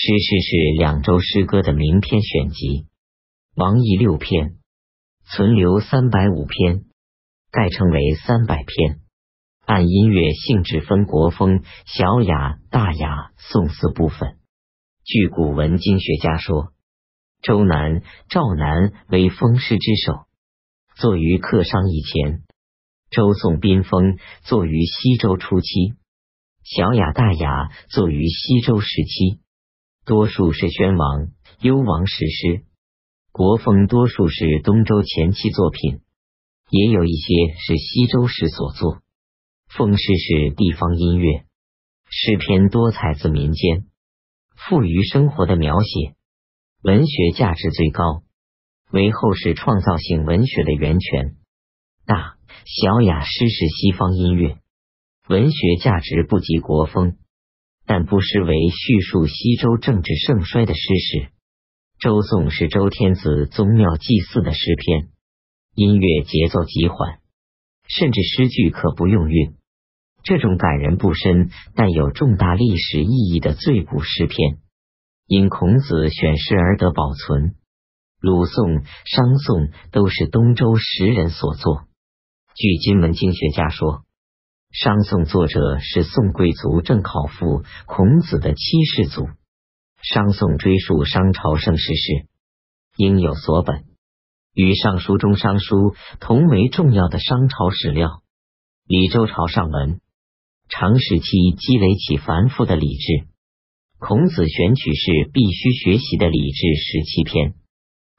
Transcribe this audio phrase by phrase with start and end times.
[0.00, 2.86] 诗诗是两周诗歌的名篇选集，
[3.56, 4.54] 王逸六篇，
[5.24, 6.84] 存留三百五篇，
[7.50, 9.00] 概称为三百篇。
[9.66, 14.38] 按音乐性质分国风、小雅、大雅、宋四部分。
[15.04, 16.72] 据古文经学家说，
[17.42, 20.26] 周南、赵南为风诗之首，
[20.94, 22.44] 作于客商以前；
[23.10, 25.96] 周宋宾风作于西周初期；
[26.62, 29.40] 小雅、大雅作于西周时期。
[30.08, 31.28] 多数是宣王、
[31.60, 32.64] 幽王史诗，
[33.30, 36.00] 国风多数是东周前期作品，
[36.70, 39.02] 也有一些是西周时所作。
[39.68, 41.44] 风诗是地方音乐，
[42.08, 43.84] 诗篇多采自民间，
[44.56, 46.14] 富于生活的描写，
[46.82, 48.22] 文学价值最高，
[48.90, 51.36] 为后世创造性文学的源泉。
[52.06, 54.56] 大小雅诗是西方音乐，
[55.28, 57.18] 文学价值不及国风。
[57.88, 61.30] 但不失为叙述西周政治盛衰的诗史。
[61.98, 65.08] 周颂是周天子宗庙祭祀的诗篇，
[65.74, 67.20] 音乐节奏极缓，
[67.88, 69.54] 甚至诗句可不用韵。
[70.22, 74.58] 这种感人不深但有重大历史意义的最古诗篇，
[75.26, 77.54] 因孔子选诗而得保存。
[78.20, 81.84] 鲁颂、商颂都是东周时人所作。
[82.54, 84.04] 据金文经学家说。
[84.70, 89.28] 商颂作者是宋贵族郑考父孔子的七世祖。
[90.02, 92.28] 商颂追溯商朝盛世时，
[92.96, 93.84] 应有所本，
[94.54, 98.22] 与《尚书》中商书同为重要的商朝史料。
[98.86, 100.00] 李周朝上文，
[100.68, 103.26] 长时期积累起繁复的礼制。
[103.98, 107.54] 孔子选取是必须学习的礼制十七篇，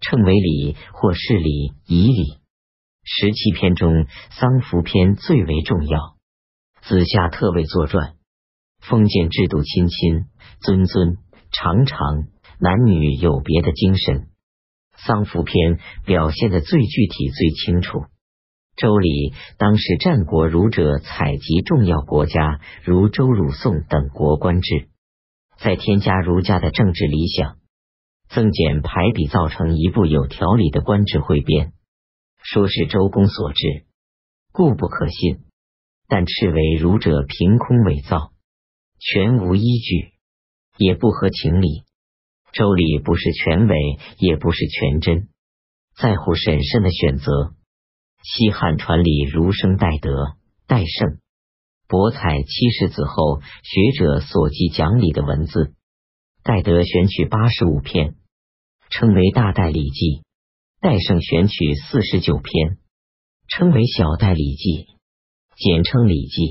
[0.00, 2.38] 称为礼或是礼仪礼。
[3.02, 6.13] 十七篇中，丧服篇最为重要。
[6.86, 8.14] 子夏特为作传，
[8.82, 10.26] 封建制度亲亲，
[10.60, 11.16] 尊尊
[11.50, 12.24] 长长，
[12.58, 14.28] 男女有别的精神。
[14.98, 18.04] 丧服篇表现的最具体、最清楚。
[18.76, 24.88] 周礼当时战国儒者采集重要国家，如周、鲁、宋等国官制，
[25.58, 27.56] 再添加儒家的政治理想，
[28.28, 31.72] 增减排比，造成一部有条理的官制汇编，
[32.42, 33.86] 说是周公所制，
[34.52, 35.44] 故不可信。
[36.08, 38.32] 但斥为儒者凭空伪造，
[38.98, 40.12] 全无依据，
[40.78, 41.84] 也不合情理。
[42.52, 43.76] 周礼不是全伪，
[44.18, 45.28] 也不是全真，
[45.96, 47.54] 在乎审慎的选择。
[48.22, 51.18] 西汉传礼儒生戴德、戴胜，
[51.88, 55.74] 博采七十子后学者所记讲礼的文字。
[56.42, 58.14] 戴德选取八十五篇，
[58.88, 60.06] 称为《大戴礼记》；
[60.80, 62.78] 戴胜选取四十九篇，
[63.48, 64.86] 称为《小戴礼记》。
[65.56, 66.42] 简称《礼记》，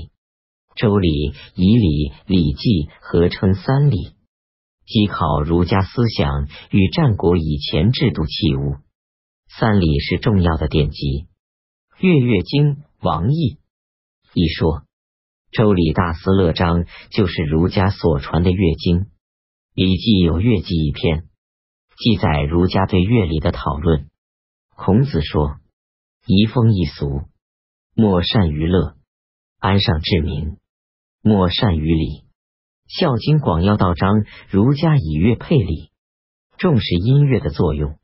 [0.76, 1.08] 周礼、
[1.54, 4.14] 仪礼、礼记合称三礼，
[4.86, 8.76] 稽考儒家思想与战国以前制度器物。
[9.46, 10.96] 三礼是重要的典籍，
[11.98, 13.58] 《月月经》王毅。
[14.32, 14.84] 一说，
[15.52, 19.06] 周礼大司乐章就是儒家所传的乐经，
[19.74, 21.28] 礼记有乐记一篇，
[21.98, 24.08] 记载儒家对乐礼的讨论。
[24.74, 25.58] 孔子说
[26.26, 27.20] ：“移风易俗。”
[27.96, 28.96] 莫善于乐，
[29.60, 30.56] 安上治民；
[31.22, 32.06] 莫善于礼。
[32.88, 35.90] 《孝经》广要道章，儒家以乐配礼，
[36.58, 37.96] 重视音乐的作用，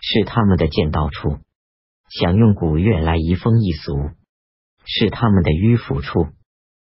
[0.00, 1.38] 是他们的见道处；
[2.10, 3.94] 想用古乐来移风易俗，
[4.84, 6.26] 是他们的迂腐处。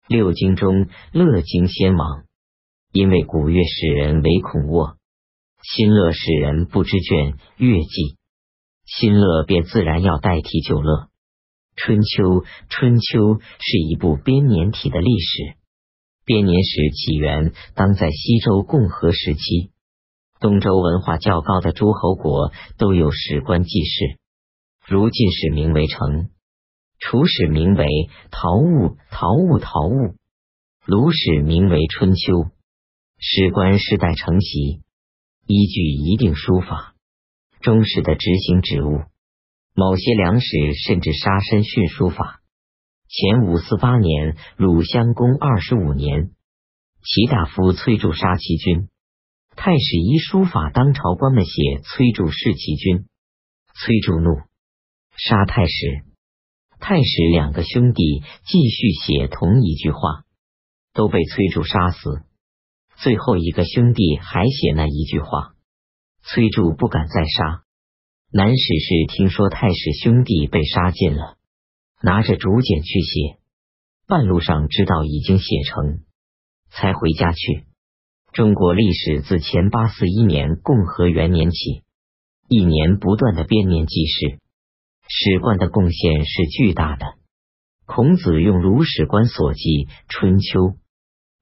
[0.07, 2.23] 六经中，乐经先亡，
[2.93, 4.95] 因为古乐使人唯恐卧；
[5.61, 8.17] 新乐使人不知倦乐季，
[8.85, 11.09] 新乐便自然要代替旧乐。
[11.81, 15.55] 春秋，春秋是一部编年体的历史。
[16.25, 19.71] 编年史起源当在西周共和时期。
[20.41, 24.17] 东周文化较高的诸侯国都有史官记事，
[24.87, 26.29] 如晋史名为成，
[26.99, 27.85] 楚史名为
[28.29, 30.15] 陶物，陶物陶物，
[30.85, 32.49] 鲁史名为春秋。
[33.17, 34.81] 史官世代承袭，
[35.47, 36.93] 依据一定书法，
[37.61, 39.03] 忠实的执行职务。
[39.79, 42.41] 某些粮食甚至杀身殉书法。
[43.07, 46.31] 前五四八年，鲁襄公二十五年，
[47.01, 48.89] 齐大夫崔杼杀齐军，
[49.55, 53.05] 太史依书法，当朝官们写崔杼弑齐军，
[53.73, 54.41] 崔杼怒，
[55.15, 56.03] 杀太史。
[56.81, 60.25] 太史两个兄弟继续写同一句话，
[60.93, 62.23] 都被崔杼杀死。
[62.97, 65.53] 最后一个兄弟还写那一句话，
[66.21, 67.63] 崔杼不敢再杀。
[68.31, 71.37] 南史是听说太史兄弟被杀尽了，
[72.03, 73.39] 拿着竹简去写，
[74.07, 76.01] 半路上知道已经写成，
[76.69, 77.65] 才回家去。
[78.31, 81.81] 中国历史自前八四一年共和元年起，
[82.47, 84.37] 一年不断的编年记事，
[85.07, 87.15] 史官的贡献是巨大的。
[87.87, 89.61] 孔子用儒史观所记
[90.07, 90.59] 《春秋》，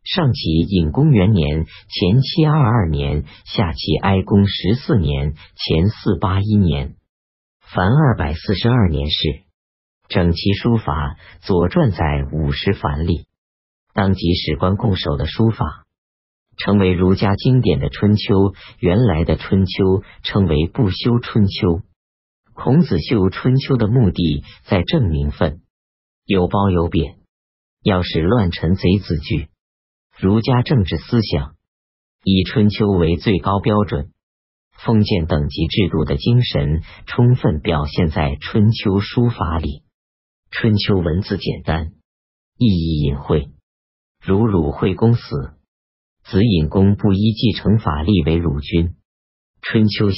[0.07, 6.95] 上起隐公元年前七二二年，下起哀公十四年前四八一年，
[7.59, 9.43] 凡二百四十二年事，
[10.07, 10.93] 整齐书法，
[11.41, 13.25] 《左传》载五十繁例，
[13.93, 15.83] 当即史官共守的书法。
[16.55, 18.33] 成为儒家经典的《春秋》，
[18.79, 19.83] 原来的《春秋》
[20.23, 21.67] 称为不修《春秋》。
[22.53, 25.61] 孔子修《春秋》的目的在正名分，
[26.25, 27.17] 有褒有贬，
[27.83, 29.49] 要使乱臣贼子惧。
[30.19, 31.53] 儒家政治思想
[32.23, 34.09] 以《春秋》为最高标准，
[34.83, 39.67] 封建等级制度的精神充分表现在《春秋》书法里。
[40.49, 41.91] 《春秋》文字简单，
[42.57, 43.51] 意义隐晦，
[44.19, 45.21] 如鲁惠公死。
[46.23, 48.95] 子隐公不依继承法立为鲁君。
[49.61, 50.17] 春秋写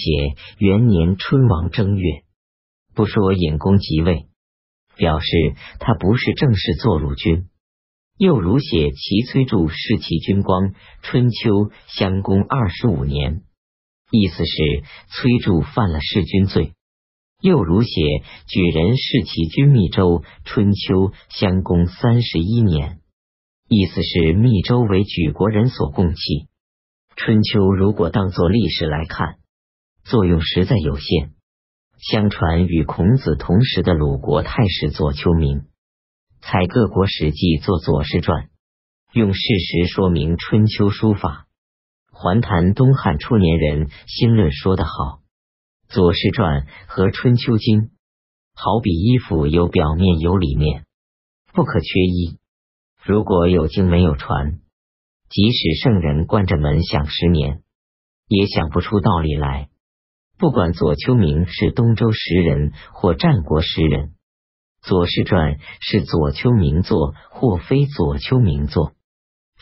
[0.60, 2.24] 元年春王正月，
[2.96, 4.30] 不说隐公即位，
[4.96, 5.28] 表示
[5.78, 7.50] 他不是正式做鲁君。
[8.20, 13.44] 又如写齐崔杼弑齐君光，春秋襄公二十五年，
[14.12, 16.74] 意思是崔杼犯了弑君罪。
[17.40, 18.02] 又如写
[18.46, 23.00] 举人弑齐君密州，春秋襄公三十一年。
[23.70, 26.50] 意思是密州为举国人所共弃。
[27.16, 29.38] 春秋如果当作历史来看，
[30.04, 31.36] 作用实在有限。
[31.98, 35.68] 相传与孔子同时的鲁国太史左丘明，
[36.42, 38.44] 采各国史记作《左氏传》，
[39.14, 41.46] 用事实说明春秋书法。
[42.12, 44.90] 还谈东汉初年人辛论说得好
[45.94, 47.82] ：“《左氏传》和《春秋经》，
[48.56, 50.86] 好比衣服有表面有里面，
[51.54, 52.38] 不可缺一。”
[53.06, 54.60] 如果有经没有传，
[55.30, 57.62] 即使圣人关着门想十年，
[58.28, 59.70] 也想不出道理来。
[60.38, 64.08] 不管左丘明是东周时人或战国时人，
[64.90, 68.94] 《左氏传》是左丘明作或非左丘明作，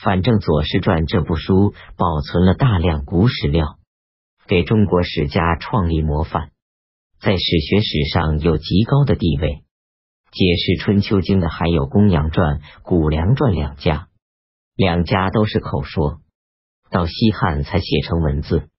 [0.01, 3.77] 反正《左氏传》这部书保存了大量古史料，
[4.47, 6.51] 给中国史家创立模范，
[7.19, 9.65] 在史学史上有极高的地位。
[10.31, 14.07] 解释《春秋经》的还有公羊传、谷梁传两家，
[14.77, 16.21] 两家都是口说，
[16.89, 18.69] 到西汉才写成文字。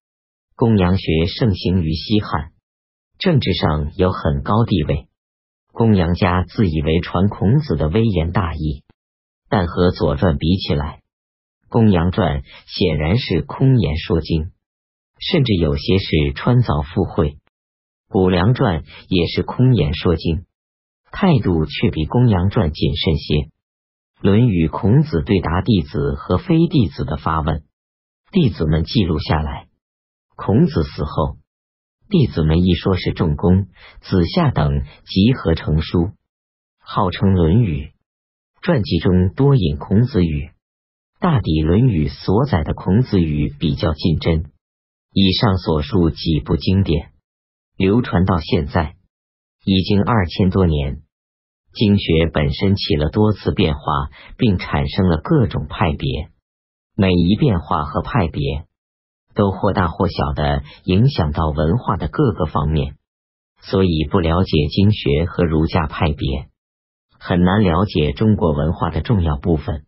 [0.57, 2.53] 公羊学盛行于西汉，
[3.19, 5.09] 政治上有很高地位。
[5.79, 8.83] 公羊家自以为传孔子的微言大义，
[9.49, 11.03] 但和《左传》比起来，
[11.69, 14.51] 公羊传显然是空言说经，
[15.21, 17.39] 甚至有些是穿凿附会。
[18.09, 20.47] 谷梁传也是空言说经。
[21.13, 23.35] 态度却比《公羊传》谨慎些。
[24.21, 27.63] 《论语》孔子对答弟子和非弟子的发问，
[28.33, 29.69] 弟子们记录下来。
[30.35, 31.37] 孔子死后，
[32.11, 33.67] 弟子们一说是仲弓、
[34.01, 36.13] 子夏等集合成书，
[36.79, 37.85] 号称《论语》。
[38.63, 40.51] 传记中多引孔子语，
[41.21, 44.47] 大抵《论语》所载的孔子语比较近真。
[45.13, 47.11] 以上所述几部经典，
[47.77, 48.95] 流传到现在。
[49.65, 51.03] 已经二千多年，
[51.75, 53.83] 经学本身起了多次变化，
[54.39, 56.31] 并产生了各种派别。
[56.97, 58.65] 每一变化和派别，
[59.39, 62.97] 都或大或小的影响到文化的各个方面。
[63.61, 66.49] 所以，不了解经学和儒家派别，
[67.19, 69.85] 很难了解中国文化的重要部分。